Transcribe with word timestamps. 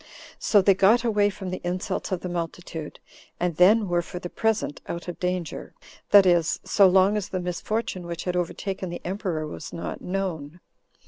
So 0.39 0.63
they 0.63 0.73
got 0.73 1.03
away 1.03 1.29
from 1.29 1.51
the 1.51 1.61
insults 1.63 2.11
of 2.11 2.21
the 2.21 2.27
multitude, 2.27 2.99
and 3.39 3.57
then 3.57 3.87
were 3.87 4.01
for 4.01 4.17
the 4.17 4.31
present 4.31 4.81
out 4.87 5.07
of 5.07 5.19
danger, 5.19 5.75
that 6.09 6.25
is, 6.25 6.59
so 6.63 6.87
long 6.87 7.15
as 7.17 7.29
the 7.29 7.39
misfortune 7.39 8.07
which 8.07 8.23
had 8.23 8.35
overtaken 8.35 8.89
the 8.89 9.05
emperor 9.05 9.45
was 9.45 9.71
not 9.71 10.01
known. 10.01 10.59